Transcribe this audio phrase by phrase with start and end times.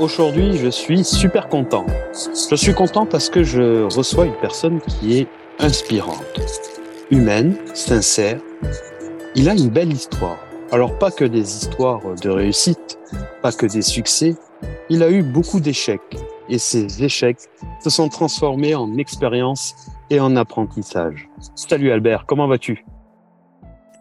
[0.00, 1.84] Aujourd'hui, je suis super content.
[2.50, 5.28] Je suis content parce que je reçois une personne qui est
[5.58, 6.40] inspirante,
[7.10, 8.40] humaine, sincère.
[9.34, 10.38] Il a une belle histoire.
[10.72, 12.98] Alors pas que des histoires de réussite,
[13.42, 14.36] pas que des succès.
[14.88, 16.16] Il a eu beaucoup d'échecs
[16.48, 17.40] et ces échecs
[17.84, 19.74] se sont transformés en expérience
[20.08, 21.28] et en apprentissage.
[21.54, 22.86] Salut Albert, comment vas-tu?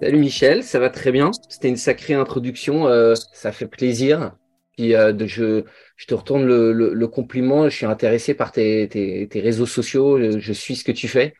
[0.02, 1.32] Salut Michel, ça va très bien.
[1.50, 4.32] C'était une sacrée introduction, euh, ça fait plaisir.
[4.80, 5.66] Puis euh, de, je,
[5.98, 7.66] je te retourne le, le, compliment.
[7.66, 10.18] Je suis intéressé par tes, tes, tes, réseaux sociaux.
[10.40, 11.34] Je suis ce que tu fais.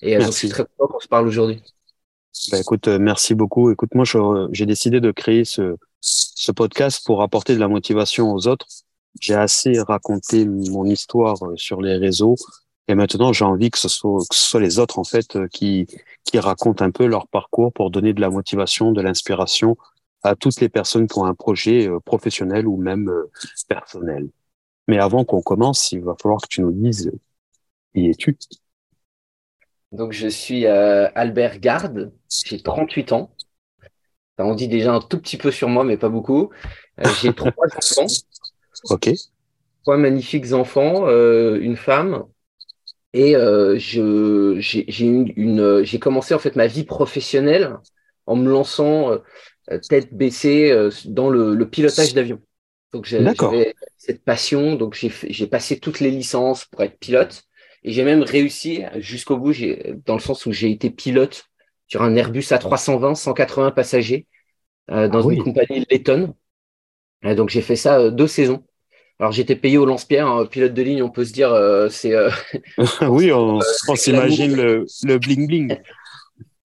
[0.00, 1.60] Et euh, je suis très content qu'on se parle aujourd'hui.
[2.52, 3.72] Bah, écoute, euh, merci beaucoup.
[3.72, 4.04] Écoute, moi,
[4.52, 8.68] j'ai décidé de créer ce, ce podcast pour apporter de la motivation aux autres.
[9.20, 12.36] J'ai assez raconté mon histoire sur les réseaux.
[12.86, 15.88] Et maintenant, j'ai envie que ce, soit, que ce soit les autres, en fait, qui,
[16.22, 19.76] qui racontent un peu leur parcours pour donner de la motivation, de l'inspiration
[20.22, 23.30] à toutes les personnes qui ont un projet euh, professionnel ou même euh,
[23.68, 24.28] personnel.
[24.88, 27.12] Mais avant qu'on commence, il va falloir que tu nous dises
[27.94, 28.36] qui es-tu
[29.92, 32.12] Donc je suis euh, Albert Garde,
[32.44, 33.30] j'ai 38 ans.
[34.38, 36.50] on dit déjà un tout petit peu sur moi, mais pas beaucoup.
[37.20, 38.06] j'ai trois enfants.
[38.84, 39.10] Ok.
[39.82, 42.24] Trois magnifiques enfants, une femme.
[43.14, 47.76] Et je j'ai une, une j'ai commencé en fait ma vie professionnelle
[48.26, 49.18] en me lançant
[49.88, 52.40] tête baissée euh, dans le, le pilotage d'avion.
[52.92, 57.42] Donc j'avais cette passion, donc j'ai passé toutes les licences pour être pilote
[57.82, 59.52] et j'ai même réussi jusqu'au bout,
[60.06, 61.44] dans le sens où j'ai été pilote
[61.86, 64.26] sur un Airbus A320, 180 passagers,
[64.90, 66.34] euh, dans ah une compagnie Letton.
[67.24, 68.64] Euh, donc j'ai fait ça euh, deux saisons.
[69.18, 71.50] Alors j'étais payé au lance-pierre, hein, pilote de ligne, on peut se dire,
[71.90, 72.14] c'est.
[73.08, 73.58] oui, on,
[73.88, 75.76] on s'imagine le, le bling bling.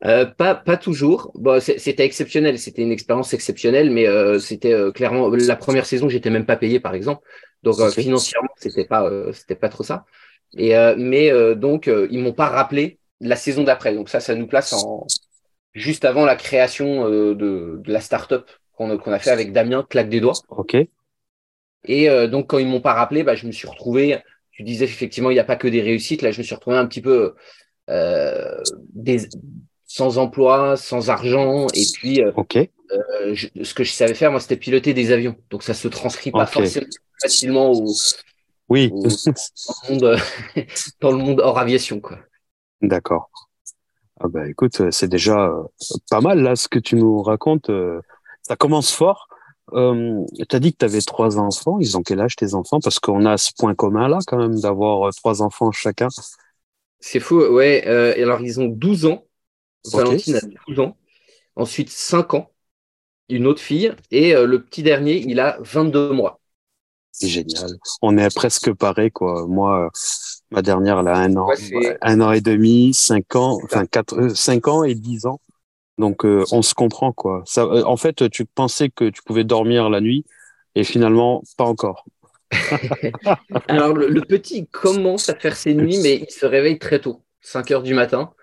[0.05, 1.31] Euh, pas, pas toujours.
[1.35, 6.09] Bon, c'était exceptionnel, c'était une expérience exceptionnelle, mais euh, c'était euh, clairement la première saison,
[6.09, 7.25] j'étais même pas payé, par exemple.
[7.63, 10.05] Donc financièrement, c'était pas, c'était pas trop ça.
[10.57, 13.95] Et mais donc ils m'ont pas rappelé la saison d'après.
[13.95, 15.07] Donc ça, ça nous place en
[15.71, 18.43] juste avant la création de, de, la startup
[18.73, 20.33] qu'on qu'on a fait avec Damien, claque des doigts.
[20.49, 20.75] Ok.
[21.85, 24.19] Et donc quand ils m'ont pas rappelé, bah, je me suis retrouvé.
[24.51, 26.21] Tu disais effectivement, il n'y a pas que des réussites.
[26.21, 27.33] Là, je me suis retrouvé un petit peu
[27.87, 29.29] des
[29.93, 34.57] sans emploi, sans argent, et puis euh, euh, ce que je savais faire, moi, c'était
[34.57, 35.35] piloter des avions.
[35.51, 36.87] Donc ça se transcrit pas forcément
[37.21, 37.85] facilement au,
[38.69, 38.89] oui.
[39.91, 42.17] dans, le monde, hors aviation, quoi.
[42.81, 43.29] D'accord.
[44.19, 45.61] Ah bah écoute, c'est déjà euh,
[46.09, 47.69] pas mal là ce que tu nous racontes.
[48.41, 49.27] Ça commence fort.
[49.73, 51.77] Euh, tu as dit que tu avais trois enfants.
[51.79, 52.79] Ils ont quel âge tes enfants?
[52.79, 56.07] Parce qu'on a ce point commun là quand même d'avoir trois enfants chacun.
[56.99, 57.85] C'est fou, ouais.
[58.19, 59.23] alors ils ont 12 ans
[59.91, 60.97] Valentine a 12 ans.
[61.55, 62.51] Ensuite, 5 ans,
[63.29, 63.93] une autre fille.
[64.11, 66.39] Et euh, le petit dernier, il a 22 mois.
[67.11, 67.69] C'est génial.
[68.01, 69.45] On est presque pareil, quoi.
[69.47, 69.89] Moi,
[70.49, 71.47] ma dernière, elle a un an,
[72.01, 75.39] un an et demi, 5 ans, enfin 4, 5 euh, ans et 10 ans.
[75.99, 77.43] Donc, euh, on se comprend, quoi.
[77.45, 80.25] Ça, en fait, tu pensais que tu pouvais dormir la nuit
[80.73, 82.05] et finalement, pas encore.
[83.67, 87.21] Alors, le, le, petit commence à faire ses nuits, mais il se réveille très tôt,
[87.41, 88.33] 5 heures du matin.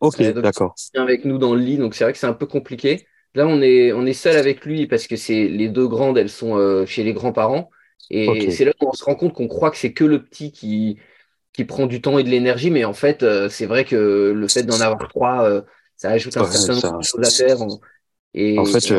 [0.00, 0.74] Ok, d'accord.
[0.94, 3.06] Avec nous dans le lit, donc c'est vrai que c'est un peu compliqué.
[3.36, 6.30] Là, on est, on est seul avec lui parce que c'est les deux grandes, elles
[6.30, 7.68] sont euh, chez les grands-parents.
[8.08, 10.52] Et c'est là où on se rend compte qu'on croit que c'est que le petit
[10.52, 10.96] qui,
[11.52, 14.48] qui prend du temps et de l'énergie, mais en fait, euh, c'est vrai que le
[14.48, 15.60] fait d'en avoir trois, euh,
[15.96, 17.58] ça ajoute un certain nombre de choses à faire.
[18.32, 18.90] Et, en fait,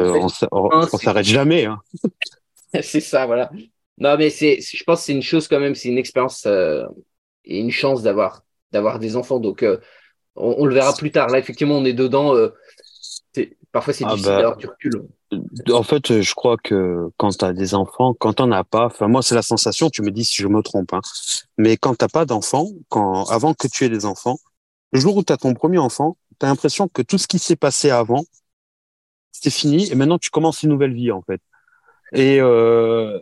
[0.51, 1.65] on, s'arrête jamais.
[1.65, 1.79] Hein.
[2.81, 3.49] c'est ça, voilà.
[3.97, 7.59] Non, mais c'est, je pense que c'est une chose quand même, c'est une expérience et
[7.59, 9.39] une chance d'avoir d'avoir des enfants.
[9.39, 9.65] Donc,
[10.37, 11.29] on, le verra plus tard.
[11.29, 12.35] Là, effectivement, on est dedans.
[12.35, 12.53] Euh,
[13.71, 15.07] parfois, c'est ah difficile bah, d'avoir du recul.
[15.71, 19.09] En fait, je crois que quand tu as des enfants, quand on n'a pas, enfin
[19.09, 21.01] moi c'est la sensation, tu me dis si je me trompe, hein,
[21.57, 24.37] mais quand tu n'as pas d'enfants, quand avant que tu aies des enfants,
[24.93, 27.39] le jour où tu as ton premier enfant, tu as l'impression que tout ce qui
[27.39, 28.23] s'est passé avant,
[29.31, 31.41] c'est fini et maintenant tu commences une nouvelle vie en fait.
[32.13, 33.19] Et, euh,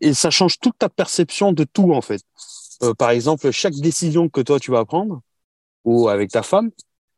[0.00, 2.22] et ça change toute ta perception de tout en fait.
[2.82, 5.20] Euh, par exemple, chaque décision que toi tu vas prendre,
[5.88, 6.70] ou avec ta femme,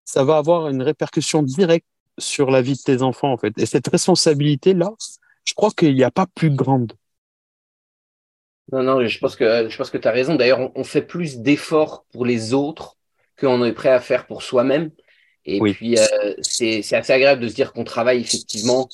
[0.05, 1.87] ça va avoir une répercussion directe
[2.19, 3.53] sur la vie de tes enfants, en fait.
[3.59, 4.93] Et cette responsabilité-là,
[5.45, 6.93] je crois qu'il n'y a pas plus grande.
[8.73, 10.37] Non, non, je pense que, je pense que tu as raison.
[10.37, 12.97] D'ailleurs, on, fait plus d'efforts pour les autres
[13.41, 14.93] qu'on est prêt à faire pour soi-même.
[15.45, 18.89] Et puis, euh, c'est assez agréable de se dire qu'on travaille effectivement,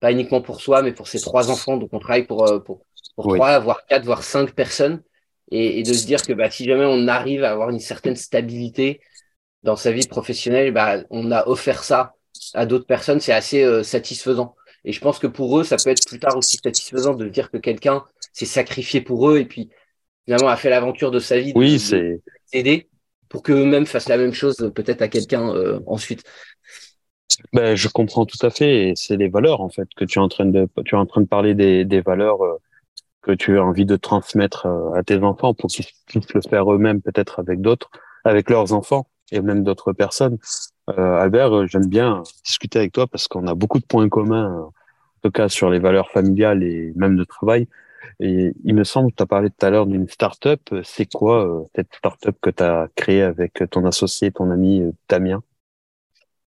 [0.00, 1.76] pas uniquement pour soi, mais pour ses trois enfants.
[1.76, 2.84] Donc, on travaille pour, euh, pour,
[3.14, 5.02] pour trois, voire quatre, voire cinq personnes.
[5.52, 8.16] Et, et de se dire que bah, si jamais on arrive à avoir une certaine
[8.16, 9.00] stabilité,
[9.62, 12.14] dans sa vie professionnelle, bah, on a offert ça
[12.54, 14.54] à d'autres personnes, c'est assez satisfaisant.
[14.84, 17.50] Et je pense que pour eux, ça peut être plus tard aussi satisfaisant de dire
[17.50, 18.02] que quelqu'un
[18.32, 19.68] s'est sacrifié pour eux et puis
[20.24, 21.52] finalement a fait l'aventure de sa vie.
[21.54, 22.22] Oui, c'est
[22.52, 22.88] aider
[23.28, 25.52] pour qu'eux-mêmes fassent la même chose peut-être à quelqu'un
[25.86, 26.24] ensuite.
[27.52, 28.88] Ben, je comprends tout à fait.
[28.88, 31.06] Et c'est les valeurs, en fait, que tu es en train de, tu es en
[31.06, 32.60] train de parler des, des valeurs euh,
[33.22, 36.72] que tu as envie de transmettre euh, à tes enfants pour qu'ils puissent le faire
[36.72, 37.90] eux-mêmes, peut-être avec d'autres,
[38.24, 40.38] avec leurs enfants et même d'autres personnes.
[40.88, 44.72] Euh, Albert, j'aime bien discuter avec toi parce qu'on a beaucoup de points communs, en
[45.22, 47.68] tout cas sur les valeurs familiales et même de travail.
[48.18, 50.60] Et il me semble que tu as parlé tout à l'heure d'une start-up.
[50.84, 55.42] C'est quoi cette start-up que tu as créée avec ton associé, ton ami Damien?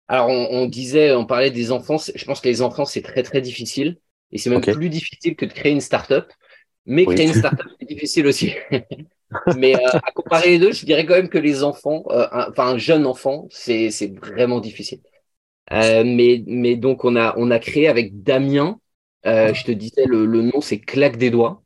[0.09, 1.97] Alors, on, disait, on parlait des enfants.
[1.99, 3.99] Je pense que les enfants, c'est très, très difficile.
[4.33, 6.33] Et c'est même plus difficile que de créer une start-up.
[6.87, 8.53] Mais créer une start-up, c'est difficile aussi.
[9.57, 12.69] mais euh, à comparer les deux, je dirais quand même que les enfants, euh, enfin,
[12.69, 13.91] un jeune enfant, c'est
[14.21, 15.01] vraiment difficile.
[15.73, 18.79] Euh, mais, mais donc, on a, on a créé avec Damien,
[19.25, 21.63] je te disais, le, le nom, c'est Claque des doigts.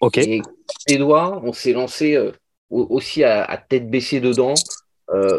[0.00, 0.18] OK.
[0.18, 0.42] Et
[0.88, 2.18] des doigts, on s'est lancé
[2.68, 4.54] aussi à, à, tête baissée dedans,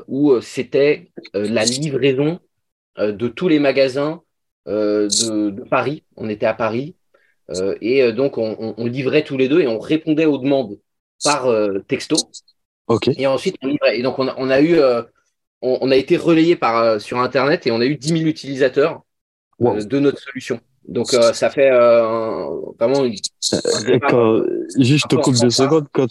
[0.07, 2.39] où c'était la livraison
[2.97, 4.21] de tous les magasins
[4.65, 6.03] de, Paris.
[6.15, 6.95] On était à Paris.
[7.50, 10.80] Euh, et donc, on, livrait tous les deux et on répondait aux demandes
[11.24, 11.48] par
[11.88, 12.18] texto.
[12.88, 13.10] OK.
[13.18, 14.00] Et ensuite, on livrait.
[14.00, 14.80] Et donc, on a, eu,
[15.62, 19.04] on, a été relayé par, sur Internet et on a eu 10 000 utilisateurs
[19.60, 20.60] de notre solution.
[20.88, 23.34] Donc, ça fait vraiment juste,
[24.80, 25.88] je te coupe deux secondes.
[25.92, 26.08] Quand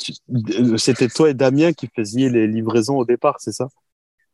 [0.76, 3.68] c'était toi et Damien qui faisiez les livraisons au départ, c'est ça?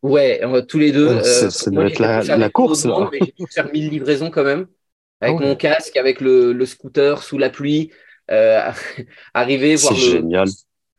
[0.03, 1.23] Ouais, tous les deux.
[1.23, 2.87] ça, euh, doit être la, course.
[3.13, 4.67] J'ai dû faire 1000 livraisons quand même,
[5.21, 7.97] avec ah mon casque, avec le, le, scooter sous la pluie, euh,
[9.35, 10.49] arriver, voir le génial.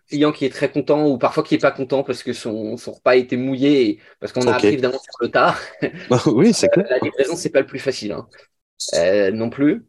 [0.09, 2.93] client qui est très content ou parfois qui est pas content parce que son, son
[2.93, 5.59] repas a été mouillé et parce qu'on a appris évidemment sur le tard.
[6.09, 6.85] Bah oui, c'est clair.
[6.89, 8.27] la livraison, c'est pas le plus facile hein.
[8.95, 9.85] euh, non plus.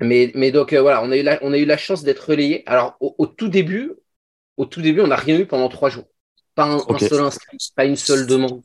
[0.00, 2.30] Mais, mais donc euh, voilà, on a eu la, on a eu la chance d'être
[2.30, 2.62] relayé.
[2.66, 3.92] Alors au, au, tout début,
[4.56, 6.04] au tout début, on n'a rien eu pendant trois jours.
[6.54, 8.62] Pas un, seul inscrit, pas une seule demande,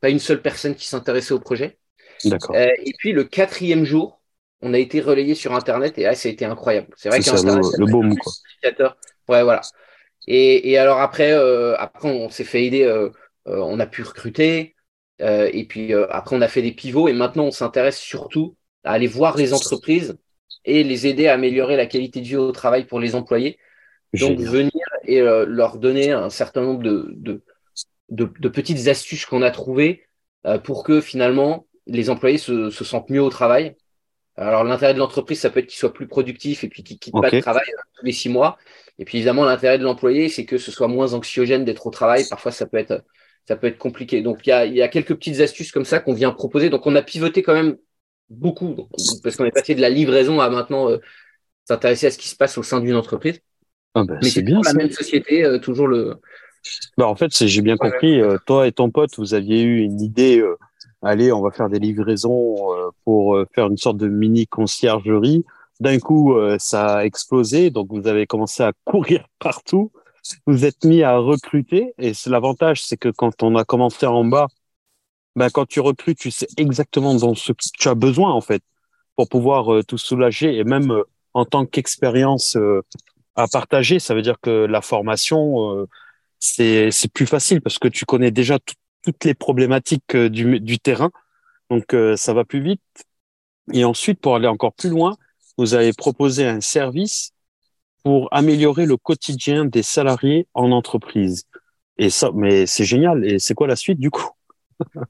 [0.00, 1.78] pas une seule personne qui s'intéressait au projet.
[2.24, 2.56] D'accord.
[2.56, 4.20] Euh, et puis le quatrième jour,
[4.62, 6.88] on a été relayé sur Internet et là, ça a été incroyable.
[6.96, 8.32] C'est vrai qu'Internet, le, le beau quoi.
[9.28, 9.60] Ouais, voilà.
[10.26, 13.10] Et, et alors après, euh, après on s'est fait aider, euh,
[13.46, 14.74] euh on a pu recruter,
[15.20, 19.06] et puis après on a fait des pivots et maintenant on s'intéresse surtout à aller
[19.06, 20.18] voir les entreprises
[20.64, 23.58] et les aider à améliorer la qualité de vie au travail pour les employés.
[24.12, 24.72] Donc venir
[25.04, 27.42] et leur donner un certain nombre de, de,
[28.10, 30.06] de, petites astuces qu'on a trouvées
[30.64, 33.76] pour que finalement les employés se, se sentent mieux au travail.
[34.36, 37.14] Alors l'intérêt de l'entreprise, ça peut être qu'ils soient plus productifs et puis qu'ils quittent
[37.14, 38.58] pas de travail euh, tous les six mois.
[38.98, 42.24] Et puis évidemment, l'intérêt de l'employé, c'est que ce soit moins anxiogène d'être au travail.
[42.28, 43.04] Parfois, ça peut être,
[43.46, 44.22] ça peut être compliqué.
[44.22, 46.70] Donc il y a, y a quelques petites astuces comme ça qu'on vient proposer.
[46.70, 47.76] Donc on a pivoté quand même
[48.30, 48.88] beaucoup
[49.22, 50.88] parce qu'on est passé de la livraison à maintenant
[51.64, 53.40] s'intéresser à ce qui se passe au sein d'une entreprise.
[53.94, 56.16] Ah bah, Mais c'est bien la même société, euh, toujours le.
[56.96, 58.20] Bah, en fait, j'ai bien compris.
[58.20, 60.42] Euh, toi et ton pote, vous aviez eu une idée.
[61.04, 62.56] Euh, allez, on va faire des livraisons
[63.04, 65.44] pour faire une sorte de mini conciergerie.
[65.80, 69.90] D'un coup, ça a explosé, donc vous avez commencé à courir partout.
[70.46, 74.46] Vous êtes mis à recruter, et l'avantage, c'est que quand on a commencé en bas,
[75.36, 78.62] ben, quand tu recrutes, tu sais exactement dans ce que tu as besoin en fait
[79.16, 81.02] pour pouvoir tout soulager et même
[81.34, 82.56] en tant qu'expérience
[83.36, 83.98] à partager.
[83.98, 85.86] Ça veut dire que la formation, euh,
[86.38, 88.58] c'est plus facile parce que tu connais déjà
[89.04, 91.10] toutes les problématiques euh, du, du terrain.
[91.70, 92.82] Donc, euh, ça va plus vite.
[93.72, 95.16] Et ensuite, pour aller encore plus loin,
[95.58, 97.32] vous avez proposé un service
[98.02, 101.44] pour améliorer le quotidien des salariés en entreprise.
[101.96, 103.24] Et ça, mais c'est génial.
[103.24, 104.28] Et c'est quoi la suite du coup?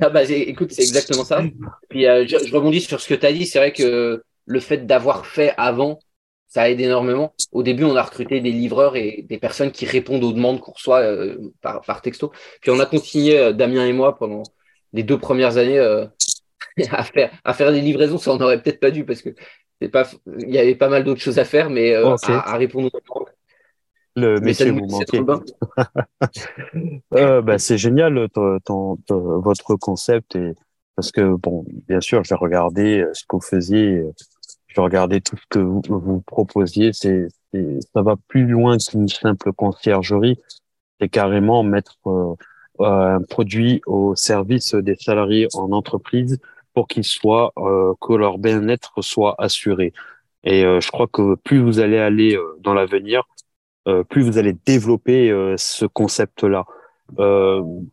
[0.00, 1.44] Ah bah, écoute, c'est exactement ça.
[1.88, 3.46] Puis je, je, rebondis sur ce que tu as dit.
[3.46, 6.00] C'est vrai que le fait d'avoir fait avant
[6.48, 7.34] ça aide énormément.
[7.52, 10.72] Au début, on a recruté des livreurs et des personnes qui répondent aux demandes qu'on
[10.72, 12.32] reçoit euh, par, par, texto.
[12.62, 14.42] Puis on a continué, euh, Damien et moi, pendant
[14.94, 16.06] les deux premières années, euh,
[16.90, 18.16] à, faire, à faire des livraisons.
[18.16, 19.30] Ça, on n'aurait peut-être pas dû parce que
[19.92, 22.98] pas, il y avait pas mal d'autres choses à faire, mais à, à, répondre aux
[22.98, 23.28] demandes.
[24.16, 25.20] Le métier vous manquait.
[27.42, 28.28] bah, c'est génial
[28.64, 30.54] ton, votre concept et
[30.96, 34.02] parce que bon, bien sûr, j'ai regardé ce que vous faisiez
[34.78, 37.26] je regardais tout ce que vous, vous proposiez, c'est,
[37.92, 40.38] ça va plus loin qu'une simple conciergerie.
[41.00, 42.34] C'est carrément mettre euh,
[42.78, 46.38] un produit au service des salariés en entreprise
[46.74, 49.92] pour qu'ils soient, euh, que leur bien-être soit assuré.
[50.44, 53.24] Et euh, je crois que plus vous allez aller dans l'avenir,
[54.10, 56.66] plus vous allez développer ce concept-là.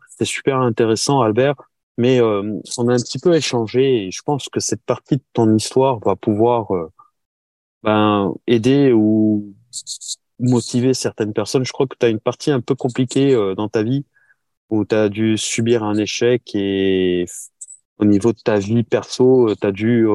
[0.09, 1.55] c'est super intéressant, Albert.
[1.97, 5.23] Mais euh, on a un petit peu échangé et je pense que cette partie de
[5.33, 6.91] ton histoire va pouvoir euh,
[7.83, 9.53] ben, aider ou
[10.39, 11.65] motiver certaines personnes.
[11.65, 14.05] Je crois que tu as une partie un peu compliquée euh, dans ta vie
[14.69, 17.25] où tu as dû subir un échec et
[17.97, 20.05] au niveau de ta vie perso, tu as dû...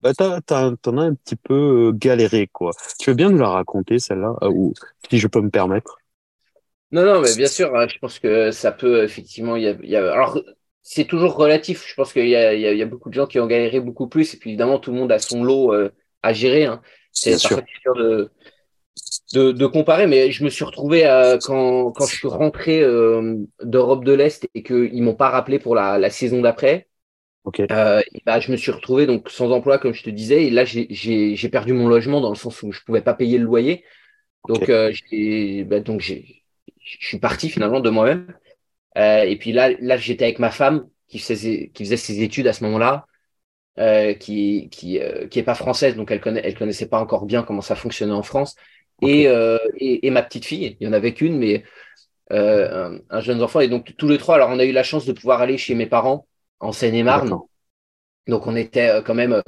[0.00, 2.72] bah, t'en as un petit peu galéré, quoi.
[2.98, 4.74] Tu veux bien nous la raconter, celle-là, ou
[5.08, 5.98] si je peux me permettre?
[6.90, 9.56] Non, non, mais bien sûr, hein, je pense que ça peut effectivement.
[9.56, 10.12] Y a, y a...
[10.12, 10.40] Alors,
[10.82, 11.86] c'est toujours relatif.
[11.86, 14.08] Je pense qu'il y a, il y, a, beaucoup de gens qui ont galéré beaucoup
[14.08, 14.34] plus.
[14.34, 15.90] Et puis évidemment, tout le monde a son lot euh,
[16.22, 16.64] à gérer.
[16.64, 16.82] Hein.
[17.12, 18.30] C'est parfois sûr de,
[19.34, 20.06] de, de, comparer.
[20.06, 24.48] Mais je me suis retrouvé euh, quand, quand je suis rentré euh, d'Europe de l'Est
[24.54, 26.88] et qu'ils m'ont pas rappelé pour la, la saison d'après.
[27.44, 27.66] Okay.
[27.66, 30.44] bah, je me suis retrouvé donc sans emploi, comme je te disais.
[30.44, 33.44] Et là, j'ai perdu mon logement dans le sens où je pouvais pas payer le
[33.44, 33.84] loyer.
[34.48, 36.42] Donc, j'ai bah, donc j'ai
[36.82, 38.34] je suis parti finalement de moi-même.
[38.98, 42.46] Euh, et puis là, là j'étais avec ma femme qui faisait, qui faisait ses études
[42.46, 43.06] à ce moment-là,
[43.78, 47.24] euh, qui qui euh, qui est pas française, donc elle connaît, elle connaissait pas encore
[47.24, 48.56] bien comment ça fonctionnait en France.
[49.04, 49.24] Et,
[49.78, 51.64] et, et ma petite fille, il y en avait qu'une, mais
[52.30, 53.58] un, un, jeune enfant.
[53.58, 55.74] Et donc tous les trois, alors on a eu la chance de pouvoir aller chez
[55.74, 56.28] mes parents
[56.60, 57.36] en Seine-et-Marne.
[58.28, 59.42] Donc on était quand même,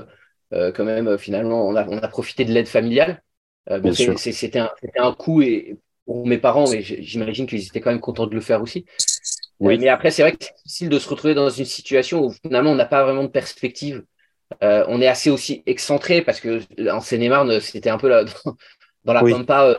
[0.51, 3.23] quand même finalement, on a on a profité de l'aide familiale.
[3.71, 8.01] bon, c'était un, un coup et pour mes parents, mais j'imagine qu'ils étaient quand même
[8.01, 8.85] contents de le faire aussi.
[9.61, 9.79] Oui.
[9.79, 12.73] mais après, c'est vrai que c'est difficile de se retrouver dans une situation où finalement
[12.73, 14.05] on n'a pas vraiment de perspective.
[14.63, 18.57] Euh, on est assez aussi excentré parce que en Seine-et-Marne, c'était un peu là, dans,
[19.05, 19.33] dans la oui.
[19.33, 19.77] pampa, euh,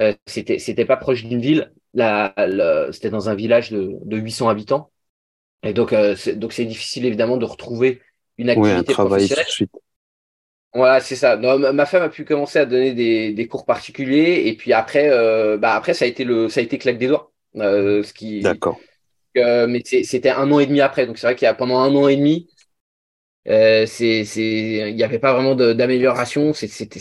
[0.00, 1.72] euh, c'était c'était pas proche d'une ville.
[1.94, 4.90] La, la c'était dans un village de, de 800 habitants.
[5.62, 8.02] Et donc euh, donc c'est difficile évidemment de retrouver
[8.38, 9.44] une activité oui, un travail professionnelle.
[9.46, 9.72] Tout de suite.
[10.72, 11.36] Voilà, c'est ça.
[11.36, 15.08] Non, ma femme a pu commencer à donner des, des cours particuliers et puis après,
[15.10, 17.29] euh, bah après ça a été le, ça a été claque des doigts.
[17.56, 18.40] Euh, ce qui.
[18.40, 18.78] D'accord.
[19.36, 21.78] Euh, mais c'était un an et demi après, donc c'est vrai qu'il y a pendant
[21.78, 22.48] un an et demi,
[23.48, 26.52] euh, c'est, il n'y avait pas vraiment d'amélioration.
[26.52, 27.00] C'était,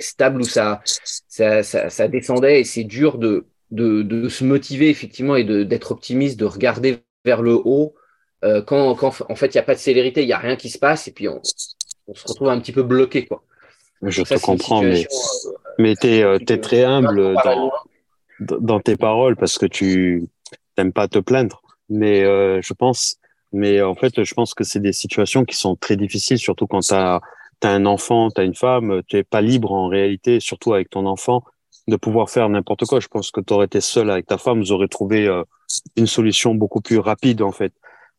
[0.00, 4.88] stable où ça, ça, ça, ça descendait et c'est dur de, de, de se motiver
[4.88, 7.94] effectivement et d'être optimiste, de regarder vers le haut.
[8.44, 10.56] Euh, quand, quand en fait il n'y a pas de célérité, il n'y a rien
[10.56, 11.40] qui se passe et puis on,
[12.06, 13.26] on se retrouve un petit peu bloqué.
[13.26, 13.42] Quoi.
[14.02, 17.72] Je Donc te comprends, mais, euh, mais tu es, es, très humble dans,
[18.40, 20.28] dans, tes paroles parce que tu
[20.76, 21.62] n'aimes pas te plaindre.
[21.88, 23.16] Mais euh, je pense,
[23.52, 26.80] mais en fait, je pense que c'est des situations qui sont très difficiles, surtout quand
[26.80, 27.20] tu as,
[27.62, 31.06] un enfant, tu as une femme, tu n'es pas libre en réalité, surtout avec ton
[31.06, 31.42] enfant,
[31.88, 33.00] de pouvoir faire n'importe quoi.
[33.00, 35.42] Je pense que tu aurais été seul avec ta femme, vous aurez trouvé euh,
[35.96, 37.72] une solution beaucoup plus rapide en fait.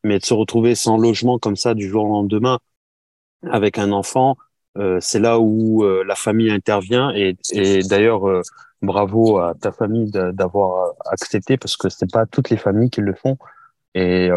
[0.04, 2.58] Mais de se retrouver sans logement comme ça du jour au lendemain,
[3.50, 4.36] avec un enfant,
[4.78, 7.12] euh, c'est là où euh, la famille intervient.
[7.14, 8.42] Et, et d'ailleurs, euh,
[8.82, 13.14] bravo à ta famille d'avoir accepté parce que c'est pas toutes les familles qui le
[13.14, 13.36] font.
[13.94, 14.30] Et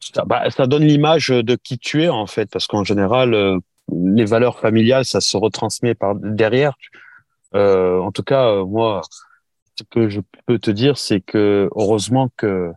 [0.00, 3.60] ça, bah, ça, donne l'image de qui tu es en fait, parce qu'en général,
[3.92, 6.74] les valeurs familiales, ça se retransmet par derrière.
[7.54, 9.02] en tout cas, moi,
[9.78, 12.72] ce que je peux te dire, c'est que heureusement que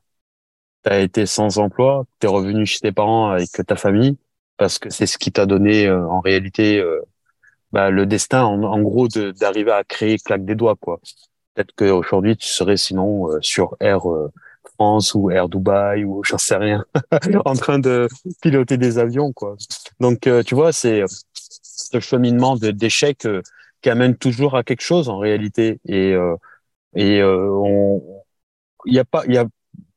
[0.83, 4.17] tu as été sans emploi, tu es revenu chez tes parents avec ta famille
[4.57, 7.01] parce que c'est ce qui t'a donné euh, en réalité euh,
[7.73, 11.01] bah, le destin, en, en gros, d'arriver à créer claque des doigts, quoi.
[11.55, 14.01] Peut-être qu'aujourd'hui, tu serais sinon euh, sur Air
[14.75, 16.85] France ou Air Dubaï ou j'en sais rien,
[17.45, 18.07] en train de
[18.41, 19.57] piloter des avions, quoi.
[19.99, 21.03] Donc, tu vois, c'est
[21.33, 23.27] ce cheminement d'échecs
[23.81, 25.79] qui amène toujours à quelque chose en réalité.
[25.87, 26.15] Et,
[26.95, 28.01] et on,
[28.85, 29.45] il y a pas, il y a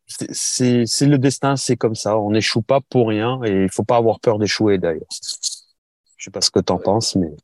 [0.09, 2.19] c'est le destin, c'est comme ça.
[2.19, 5.07] On n'échoue pas pour rien et il faut pas avoir peur d'échouer d'ailleurs.
[6.17, 7.35] Je sais pas ce que tu en penses, mais.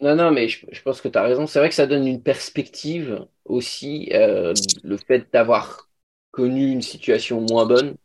[0.00, 1.46] Non, non, mais je, pense que tu as raison.
[1.46, 5.88] C'est vrai que ça donne une perspective aussi, euh, le fait d'avoir
[6.30, 7.96] connu une situation moins bonne.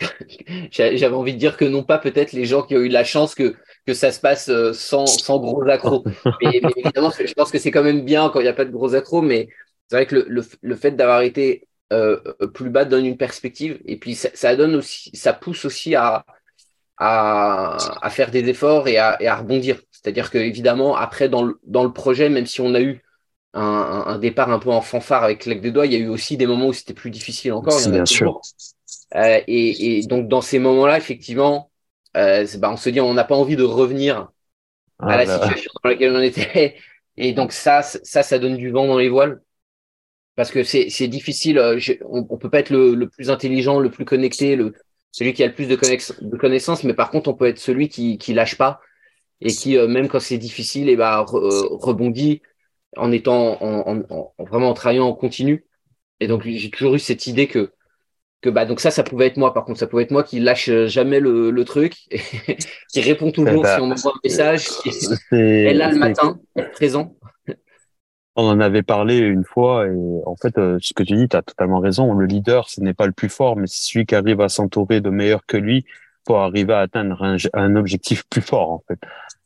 [0.70, 3.34] J'avais envie de dire que non pas peut-être les gens qui ont eu la chance
[3.34, 3.54] que,
[3.92, 5.04] ça se passe euh, sans,
[5.38, 6.04] gros accros.
[6.40, 8.70] Mais, évidemment, je pense que c'est quand même bien quand il n'y a pas de
[8.70, 9.48] gros accros, mais
[9.88, 12.18] c'est vrai que le, fait d'avoir été euh,
[12.54, 16.24] plus bas donne une perspective et puis ça, donne aussi, ça pousse aussi à,
[17.02, 19.80] à, à faire des efforts et à, et à rebondir.
[19.90, 23.02] C'est-à-dire que évidemment après dans le, dans le projet, même si on a eu
[23.54, 26.08] un, un, départ un peu en fanfare avec claque des doigts, il y a eu
[26.08, 27.78] aussi des moments où c'était plus difficile encore.
[27.80, 28.40] Il y en a bien sûr.
[29.16, 31.70] Euh, et, et, donc dans ces moments-là, effectivement,
[32.16, 34.28] euh, bah, on se dit on n'a pas envie de revenir
[35.00, 35.42] ah à la là.
[35.42, 36.76] situation dans laquelle on était.
[37.16, 39.42] Et donc ça, ça, ça donne du vent dans les voiles
[40.36, 41.58] parce que c'est difficile.
[41.58, 41.78] Euh,
[42.08, 44.72] on, on peut pas être le, le, plus intelligent, le plus connecté, le,
[45.12, 47.88] celui qui a le plus de, de connaissances, mais par contre, on peut être celui
[47.88, 48.80] qui, qui lâche pas
[49.40, 52.42] et qui, euh, même quand c'est difficile, et eh bah, ben, re, euh, rebondit
[52.96, 55.66] en étant en, en, en, vraiment en travaillant en continu.
[56.20, 57.72] Et donc, j'ai toujours eu cette idée que
[58.40, 59.54] que bah donc ça ça pouvait être moi.
[59.54, 61.94] Par contre ça pouvait être moi qui lâche jamais le, le truc
[62.92, 64.66] qui répond toujours bah, si on m'envoie un message
[65.30, 66.40] elle là le matin
[66.72, 67.14] présent
[68.36, 69.96] on en avait parlé une fois et
[70.26, 72.94] en fait euh, ce que tu dis tu as totalement raison le leader ce n'est
[72.94, 75.84] pas le plus fort mais c'est celui qui arrive à s'entourer de meilleurs que lui
[76.24, 78.98] pour arriver à atteindre un, un objectif plus fort en fait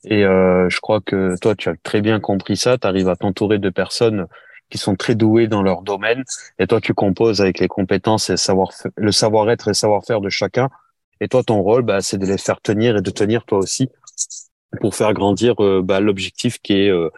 [0.04, 3.16] et euh, je crois que toi tu as très bien compris ça tu arrives à
[3.16, 4.26] t'entourer de personnes
[4.70, 6.24] qui sont très doués dans leur domaine.
[6.58, 10.68] Et toi, tu composes avec les compétences et savoir, le savoir-être et savoir-faire de chacun.
[11.20, 13.88] Et toi, ton rôle, bah, c'est de les faire tenir et de tenir toi aussi
[14.80, 17.10] pour faire grandir euh, bah, l'objectif qui est euh,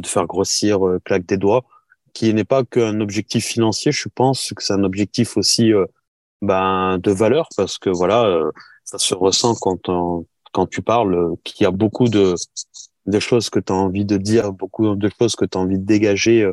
[0.00, 1.64] de faire grossir euh, claque des doigts,
[2.12, 3.92] qui n'est pas qu'un objectif financier.
[3.92, 5.72] Je pense que c'est un objectif aussi
[6.42, 8.50] bah, de valeur parce que voilà,
[8.84, 9.90] ça se ressent quand
[10.52, 12.34] quand tu parles qu'il y a beaucoup de
[13.06, 15.78] de choses que tu as envie de dire, beaucoup de choses que tu as envie
[15.78, 16.50] de dégager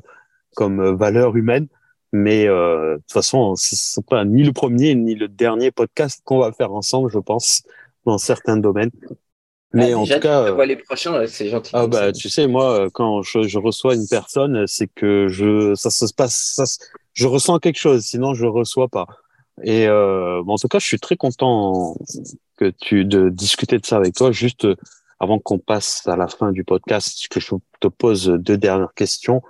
[0.56, 1.68] comme euh, valeur humaine.
[2.12, 6.22] Mais euh, de toute façon, ce n'est pas ni le premier ni le dernier podcast
[6.26, 7.64] qu'on va faire ensemble, je pense,
[8.06, 8.92] dans certains domaines.
[9.74, 11.72] Mais en tout cas, vois les prochains, c'est gentil.
[11.74, 15.92] Ah bah, tu sais, moi, quand je, je reçois une personne, c'est que je, ça
[15.92, 16.64] se passe, ça,
[17.14, 19.06] je ressens quelque chose, sinon je reçois pas.
[19.62, 21.96] Et euh, bon, en tout cas, je suis très content
[22.58, 24.32] que tu de discuter de ça avec toi.
[24.32, 24.68] Juste
[25.20, 29.42] avant qu'on passe à la fin du podcast, que je te pose deux dernières questions.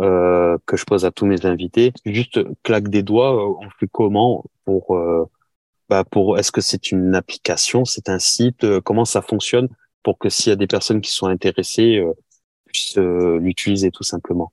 [0.00, 1.92] Euh, que je pose à tous mes invités.
[2.06, 5.28] Juste claque des doigts, euh, on fait comment pour euh,
[5.92, 9.68] bah pour est-ce que c'est une application, c'est un site, comment ça fonctionne
[10.02, 12.02] pour que s'il y a des personnes qui sont intéressées
[12.66, 14.52] puissent l'utiliser tout simplement?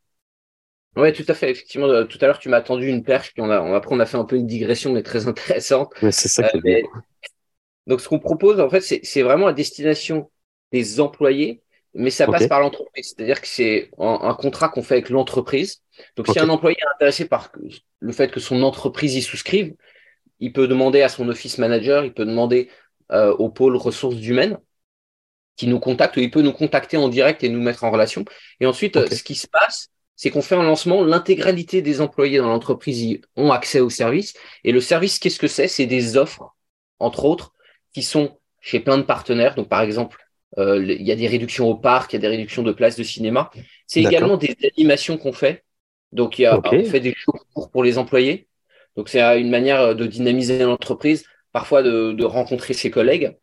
[0.96, 1.50] Ouais, tout à fait.
[1.52, 4.06] Effectivement, tout à l'heure tu m'as tendu une perche, puis on a, après on a
[4.06, 5.94] fait un peu une digression, mais très intéressante.
[6.02, 6.82] Ouais, c'est ça qui est bien.
[7.88, 10.30] Donc ce qu'on propose en fait, c'est vraiment à destination
[10.72, 13.14] des employés mais ça passe par l'entreprise.
[13.16, 15.82] C'est-à-dire que c'est un, contrat qu'on fait avec l'entreprise.
[16.16, 17.52] Donc, si un employé est intéressé par
[18.00, 19.74] le fait que son entreprise y souscrive,
[20.40, 22.70] il peut demander à son office manager, il peut demander
[23.12, 24.58] euh, au pôle ressources humaines
[25.56, 28.24] qui nous contacte, ou il peut nous contacter en direct et nous mettre en relation.
[28.60, 32.50] Et ensuite, ce qui se passe, c'est qu'on fait un lancement, l'intégralité des employés dans
[32.50, 34.34] l'entreprise ont accès au service.
[34.66, 35.70] Et le service, qu'est-ce que c'est?
[35.70, 36.56] C'est des offres,
[37.00, 37.54] entre autres,
[37.94, 39.56] qui sont chez plein de partenaires.
[39.56, 40.18] Donc, par exemple,
[40.58, 42.98] euh, il y a des réductions au parc, il y a des réductions de places
[42.98, 43.50] de cinéma.
[43.88, 45.64] C'est également des animations qu'on fait.
[46.12, 47.34] Donc, il y a, on fait des shows
[47.72, 48.49] pour les employés.
[49.00, 53.38] Donc, c'est une manière de dynamiser l'entreprise, parfois de, rencontrer ses collègues.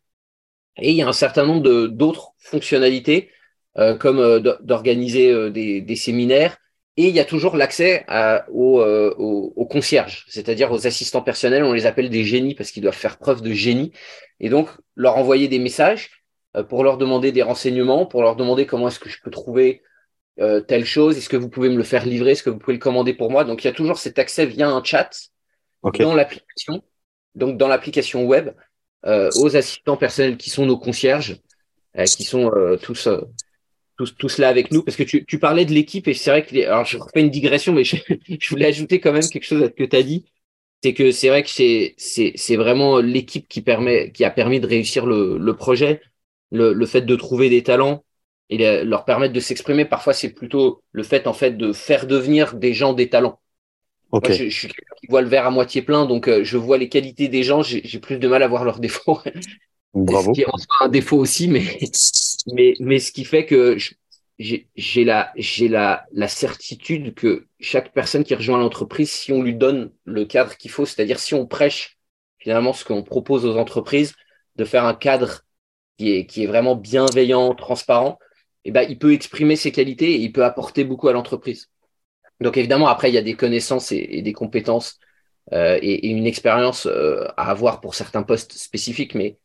[0.77, 3.31] Et il y a un certain nombre d'autres fonctionnalités,
[3.79, 6.57] euh, comme euh, d'organiser des, séminaires.
[6.95, 8.05] Et il y a toujours l'accès
[8.51, 11.63] aux, concierges, c'est-à-dire aux assistants personnels.
[11.63, 13.91] On les appelle des génies parce qu'ils doivent faire preuve de génie.
[14.39, 16.11] Et donc, leur envoyer des messages
[16.55, 19.81] euh, pour leur demander des renseignements, pour leur demander comment est-ce que je peux trouver
[20.39, 22.75] euh, telle chose, est-ce que vous pouvez me le faire livrer, est-ce que vous pouvez
[22.75, 23.43] le commander pour moi?
[23.43, 25.09] Donc il y a toujours cet accès via un chat
[25.99, 26.83] dans l'application,
[27.35, 28.49] donc dans l'application web,
[29.05, 31.39] euh, aux assistants personnels qui sont nos concierges,
[32.15, 32.51] qui sont
[32.83, 33.09] tous,
[33.97, 34.83] tous, tous là avec nous.
[34.83, 37.31] Parce que tu, tu parlais de l'équipe et c'est vrai que, alors je refais une
[37.31, 37.97] digression, mais je,
[38.39, 40.25] je voulais ajouter quand même quelque chose à ce que tu as dit
[40.83, 44.67] c'est que c'est vrai que c'est c'est vraiment l'équipe qui permet qui a permis de
[44.67, 46.01] réussir le, le projet
[46.51, 48.03] le, le, fait de trouver des talents
[48.49, 49.83] et leur permettre de s'exprimer.
[49.85, 53.41] Parfois, c'est plutôt le fait en fait de faire devenir des gens des talents.
[54.11, 54.29] Okay.
[54.29, 56.57] Moi, je, je, suis quelqu'un qui voit le verre à moitié plein, donc euh, je
[56.57, 57.61] vois les qualités des gens.
[57.61, 59.19] J'ai plus de mal à voir leurs défauts.
[59.93, 60.33] Bravo.
[60.33, 60.47] Ce qui est
[60.81, 61.79] un défaut aussi, mais
[62.53, 63.77] mais mais ce qui fait que
[64.39, 69.55] j'ai la j'ai la la certitude que chaque personne qui rejoint l'entreprise, si on lui
[69.55, 71.97] donne le cadre qu'il faut, c'est-à-dire si on prêche
[72.37, 74.13] finalement ce qu'on propose aux entreprises,
[74.55, 75.41] de faire un cadre
[75.97, 78.19] qui est, qui est vraiment bienveillant, transparent,
[78.63, 81.69] eh ben, il peut exprimer ses qualités et il peut apporter beaucoup à l'entreprise.
[82.41, 84.99] Donc évidemment, après, il y a des connaissances et, des compétences
[85.53, 89.37] euh, et, une expérience euh, à avoir pour certains postes spécifiques, mais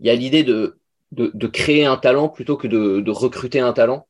[0.00, 0.78] il y a l'idée de,
[1.12, 4.08] de, créer un talent plutôt que de, recruter un talent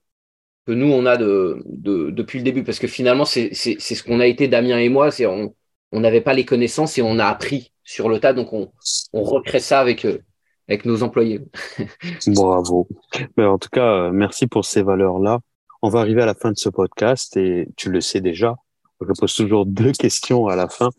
[0.67, 2.65] que nous, on a de, depuis le début.
[2.65, 5.55] Parce que finalement, c'est ce qu'on a été, Damien et moi, c'est on
[5.93, 8.73] n'avait pas les connaissances et on a appris sur le tas, donc on,
[9.13, 10.23] on recrée ça avec, eux
[10.69, 11.41] avec nos employés.
[12.27, 12.89] Bravo.
[13.37, 15.41] Mais en tout cas, euh, merci pour ces valeurs-là.
[15.83, 18.57] On va arriver à la fin de ce podcast et tu le sais déjà.
[19.01, 20.91] Je pose toujours deux questions à la fin.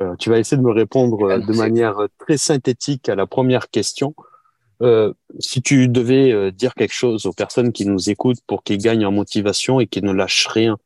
[0.00, 3.70] Euh, tu vas essayer de me répondre euh, de manière très synthétique à la première
[3.70, 4.14] question.
[4.82, 8.78] Euh, si tu devais euh, dire quelque chose aux personnes qui nous écoutent pour qu'ils
[8.78, 10.78] gagnent en motivation et qu'ils ne lâchent rien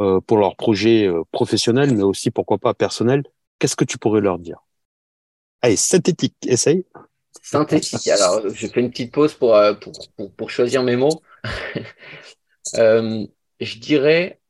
[0.00, 3.22] euh, pour leur projet professionnel, mais aussi pourquoi pas personnel,
[3.58, 4.58] qu'est-ce que tu pourrais leur dire?
[5.62, 6.84] Allez, synthétique, essaye
[7.42, 8.06] synthétique.
[8.08, 11.22] Alors, je fais une petite pause pour, euh, pour, pour, pour choisir mes mots.
[12.74, 13.26] euh,
[13.60, 14.40] je dirais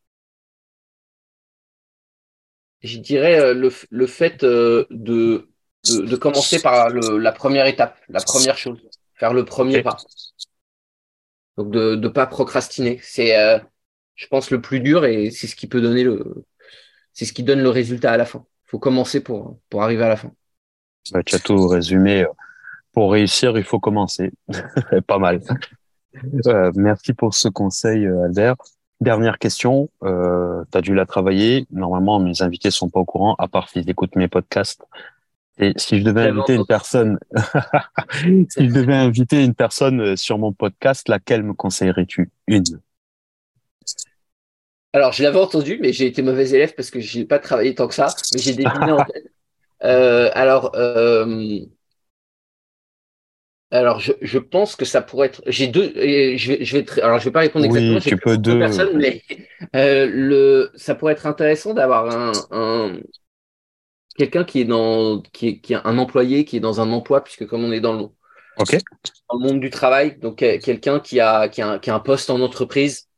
[2.82, 8.80] je dirais le, le fait de, de, commencer par la première étape, la première chose,
[9.14, 9.98] faire le premier pas.
[11.58, 12.98] Donc de ne pas procrastiner.
[13.02, 13.34] C'est,
[14.14, 16.46] je pense, le plus dur et c'est ce qui peut donner le,
[17.12, 18.44] c'est ce qui donne le résultat à la fin.
[18.66, 20.32] Il faut commencer pour, pour arriver à la fin.
[21.04, 22.24] tu as tout résumé.
[22.92, 24.32] Pour réussir, il faut commencer.
[25.06, 25.40] Pas mal.
[26.46, 28.56] Euh, merci pour ce conseil, euh, Albert.
[29.00, 29.90] Dernière question.
[30.02, 31.66] Euh, tu as dû la travailler.
[31.70, 34.84] Normalement, mes invités sont pas au courant, à part s'ils écoutent mes podcasts.
[35.58, 37.18] Et si je devais inviter une personne,
[38.48, 42.30] si je devais inviter une personne sur mon podcast, laquelle me conseillerais-tu?
[42.46, 42.80] Une.
[44.92, 47.88] Alors, je l'avais entendu, mais j'ai été mauvais élève parce que j'ai pas travaillé tant
[47.88, 49.30] que ça, mais j'ai deviné en tête.
[49.84, 51.60] Euh, alors, euh,
[53.70, 55.42] alors je, je, pense que ça pourrait être.
[55.46, 55.92] J'ai deux.
[55.94, 57.00] Je vais, je vais.
[57.00, 57.94] Alors, je vais pas répondre exactement.
[57.94, 58.58] Oui, tu peux deux.
[58.58, 59.22] Personnes, mais
[59.76, 60.70] euh, le.
[60.74, 62.98] Ça pourrait être intéressant d'avoir un, un
[64.16, 67.22] quelqu'un qui est dans qui est, qui est un employé qui est dans un emploi
[67.22, 68.06] puisque comme on est dans le
[68.58, 68.78] okay.
[69.28, 72.28] dans le monde du travail, donc quelqu'un qui a qui a, qui a un poste
[72.28, 73.08] en entreprise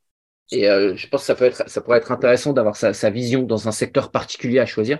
[0.51, 3.09] et euh, je pense que ça, peut être, ça pourrait être intéressant d'avoir sa, sa,
[3.09, 4.99] vision dans un secteur particulier à choisir.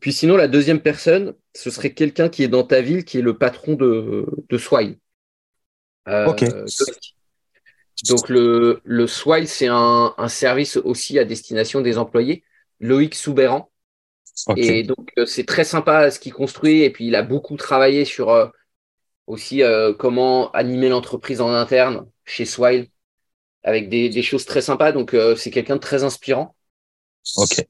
[0.00, 3.22] Puis sinon, la deuxième personne, ce serait quelqu'un qui est dans ta ville, qui est
[3.22, 4.98] le patron de, de Swile.
[6.08, 6.44] Euh, ok.
[8.08, 12.42] Donc le, le Swile, c'est un, un, service aussi à destination des employés.
[12.80, 13.70] Loïc Soubéran.
[14.46, 14.78] Okay.
[14.78, 16.82] Et donc euh, c'est très sympa ce qu'il construit.
[16.82, 18.48] Et puis il a beaucoup travaillé sur euh,
[19.26, 22.88] aussi euh, comment animer l'entreprise en interne chez Swile
[23.62, 24.92] avec des, des choses très sympas.
[24.92, 26.54] Donc, euh, c'est quelqu'un de très inspirant.
[27.36, 27.64] Ok.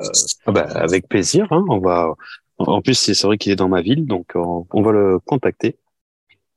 [0.00, 0.08] Euh,
[0.46, 1.46] ah bah, avec plaisir.
[1.50, 2.14] Hein, on va.
[2.58, 5.76] En plus, c'est vrai qu'il est dans ma ville, donc on, on va le contacter.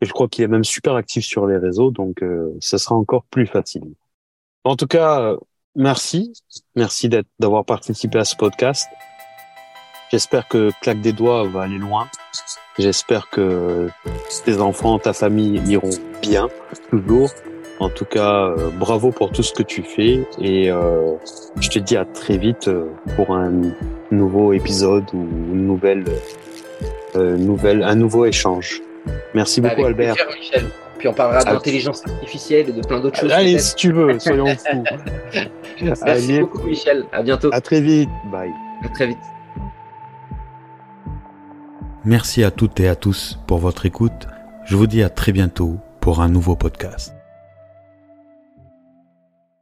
[0.02, 2.96] Et je crois qu'il est même super actif sur les réseaux, donc euh, ça sera
[2.96, 3.96] encore plus facile.
[4.64, 5.36] En tout cas,
[5.76, 6.34] merci,
[6.76, 8.88] merci d'avoir participé à ce podcast.
[10.12, 12.08] J'espère que Claque des doigts va aller loin.
[12.78, 13.90] J'espère que
[14.46, 15.90] tes enfants, ta famille iront
[16.22, 16.48] bien
[16.90, 17.32] toujours
[17.80, 21.14] en tout cas, euh, bravo pour tout ce que tu fais et euh,
[21.60, 22.86] je te dis à très vite euh,
[23.16, 23.52] pour un
[24.12, 25.22] nouveau épisode ou
[25.54, 26.06] une nouvelle,
[27.16, 28.82] euh, nouvelle, un nouveau échange.
[29.34, 30.16] Merci beaucoup, Avec Albert.
[30.16, 30.66] Plaisir, Michel.
[30.98, 33.32] Puis on parlera d'intelligence artificielle et de plein d'autres choses.
[33.32, 34.84] Allez, si tu veux, soyons fous.
[35.82, 36.40] Merci Allez.
[36.40, 37.06] beaucoup, Michel.
[37.12, 37.50] À bientôt.
[37.54, 38.10] À très vite.
[38.32, 38.52] Bye.
[38.84, 39.18] À très vite.
[42.04, 44.28] Merci à toutes et à tous pour votre écoute.
[44.66, 47.17] Je vous dis à très bientôt pour un nouveau podcast.